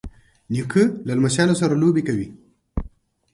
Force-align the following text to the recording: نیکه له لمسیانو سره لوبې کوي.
نیکه 0.53 0.83
له 1.05 1.13
لمسیانو 1.17 1.59
سره 1.61 1.73
لوبې 1.81 2.01
کوي. 2.07 2.27